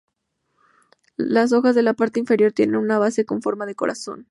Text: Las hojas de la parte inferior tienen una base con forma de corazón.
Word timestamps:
Las 1.15 1.53
hojas 1.53 1.75
de 1.75 1.83
la 1.83 1.93
parte 1.93 2.19
inferior 2.19 2.53
tienen 2.53 2.77
una 2.77 2.97
base 2.97 3.23
con 3.23 3.43
forma 3.43 3.67
de 3.67 3.75
corazón. 3.75 4.19